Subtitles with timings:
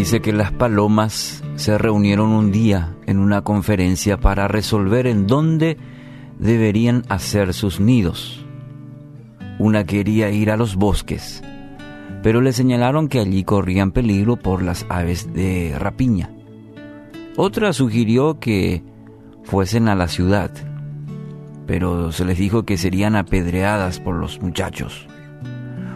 [0.00, 5.76] Dice que las palomas se reunieron un día en una conferencia para resolver en dónde
[6.38, 8.46] deberían hacer sus nidos.
[9.58, 11.42] Una quería ir a los bosques,
[12.22, 16.30] pero le señalaron que allí corrían peligro por las aves de rapiña.
[17.36, 18.82] Otra sugirió que
[19.44, 20.50] fuesen a la ciudad,
[21.66, 25.06] pero se les dijo que serían apedreadas por los muchachos.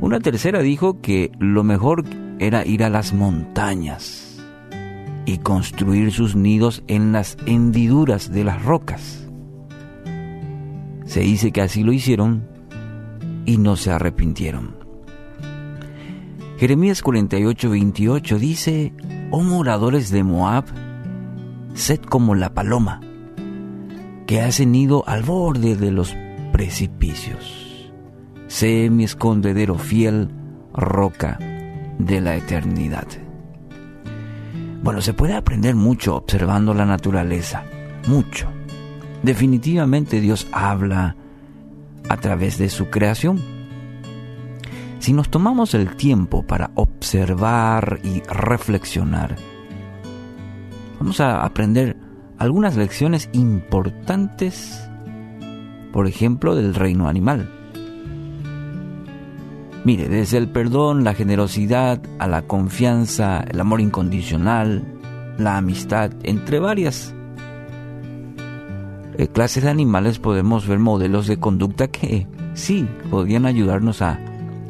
[0.00, 2.04] Una tercera dijo que lo mejor
[2.38, 4.38] era ir a las montañas
[5.26, 9.28] y construir sus nidos en las hendiduras de las rocas.
[11.04, 12.48] Se dice que así lo hicieron
[13.44, 14.76] y no se arrepintieron.
[16.58, 18.92] Jeremías 48, 28 dice,
[19.30, 20.64] Oh moradores de Moab,
[21.74, 23.00] sed como la paloma,
[24.26, 26.16] que ha nido al borde de los
[26.52, 27.92] precipicios.
[28.48, 30.30] Sé mi escondedero fiel,
[30.72, 31.38] roca
[31.98, 33.06] de la eternidad.
[34.82, 37.64] Bueno, se puede aprender mucho observando la naturaleza,
[38.06, 38.48] mucho.
[39.22, 41.16] Definitivamente Dios habla
[42.08, 43.40] a través de su creación.
[45.00, 49.36] Si nos tomamos el tiempo para observar y reflexionar,
[51.00, 51.96] vamos a aprender
[52.38, 54.88] algunas lecciones importantes,
[55.92, 57.57] por ejemplo, del reino animal.
[59.84, 64.82] Mire, desde el perdón, la generosidad, a la confianza, el amor incondicional,
[65.38, 67.14] la amistad, entre varias
[69.16, 74.18] eh, clases de animales podemos ver modelos de conducta que sí podrían ayudarnos a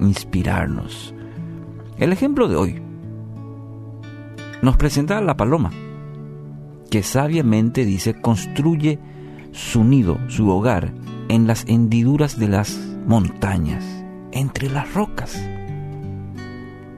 [0.00, 1.14] inspirarnos.
[1.96, 2.82] El ejemplo de hoy
[4.60, 5.70] nos presenta a la paloma,
[6.90, 8.98] que sabiamente dice construye
[9.52, 10.92] su nido, su hogar,
[11.28, 13.98] en las hendiduras de las montañas
[14.32, 15.40] entre las rocas.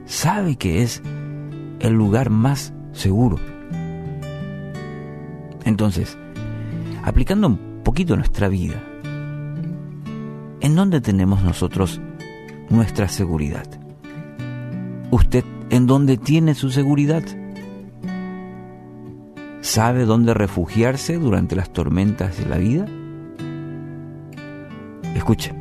[0.05, 1.01] Sabe que es
[1.79, 3.37] el lugar más seguro.
[5.63, 6.17] Entonces,
[7.03, 8.81] aplicando un poquito nuestra vida,
[10.59, 12.01] ¿en dónde tenemos nosotros
[12.69, 13.67] nuestra seguridad?
[15.11, 17.23] ¿Usted en dónde tiene su seguridad?
[19.61, 22.85] ¿Sabe dónde refugiarse durante las tormentas de la vida?
[25.15, 25.53] Escuche,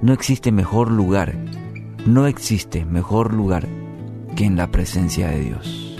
[0.00, 1.34] no existe mejor lugar,
[2.06, 3.66] no existe mejor lugar
[4.36, 5.98] que en la presencia de Dios.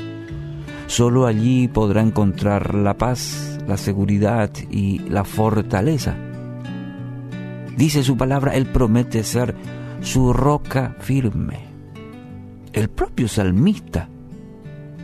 [0.86, 6.16] Solo allí podrá encontrar la paz, la seguridad y la fortaleza.
[7.76, 9.54] Dice su palabra, Él promete ser
[10.00, 11.66] su roca firme.
[12.72, 14.08] El propio salmista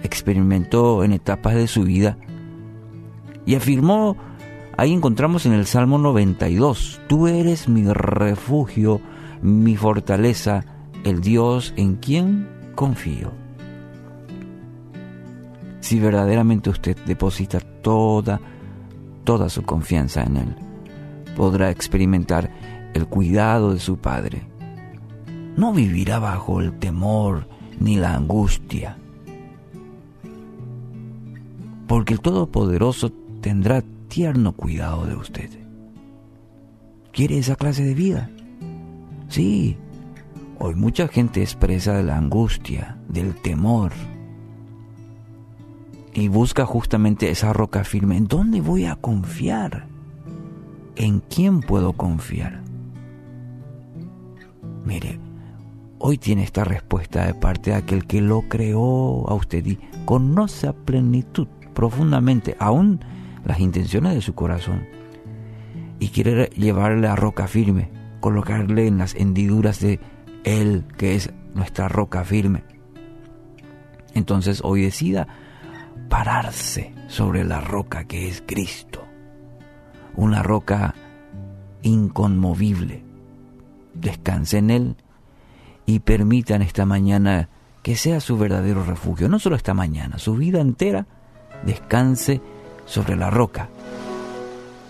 [0.02, 2.16] experimentó en etapas de su vida
[3.46, 4.16] y afirmó
[4.76, 9.00] Ahí encontramos en el Salmo 92, tú eres mi refugio,
[9.40, 10.64] mi fortaleza,
[11.04, 13.30] el Dios en quien confío.
[15.78, 18.40] Si verdaderamente usted deposita toda,
[19.22, 20.56] toda su confianza en Él,
[21.36, 22.50] podrá experimentar
[22.94, 24.42] el cuidado de su Padre.
[25.56, 27.46] No vivirá bajo el temor
[27.78, 28.96] ni la angustia,
[31.86, 35.50] porque el Todopoderoso tendrá tierno cuidado de usted.
[37.12, 38.30] ¿Quiere esa clase de vida?
[39.28, 39.76] Sí,
[40.58, 43.92] hoy mucha gente expresa de la angustia, del temor,
[46.14, 48.16] y busca justamente esa roca firme.
[48.16, 49.86] ¿En dónde voy a confiar?
[50.96, 52.62] ¿En quién puedo confiar?
[54.84, 55.18] Mire,
[55.98, 60.68] hoy tiene esta respuesta de parte de aquel que lo creó a usted y conoce
[60.68, 63.00] a plenitud, profundamente, aún
[63.44, 64.86] las intenciones de su corazón
[65.98, 70.00] y quiere llevarle a roca firme, colocarle en las hendiduras de
[70.44, 72.64] Él, que es nuestra roca firme.
[74.14, 75.26] Entonces hoy decida
[76.08, 79.04] pararse sobre la roca que es Cristo,
[80.14, 80.94] una roca
[81.82, 83.04] inconmovible.
[83.94, 84.96] Descanse en Él
[85.86, 87.48] y permitan esta mañana
[87.82, 91.06] que sea su verdadero refugio, no solo esta mañana, su vida entera,
[91.64, 92.40] descanse
[92.86, 93.68] sobre la roca,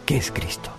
[0.05, 0.74] que es Cristo.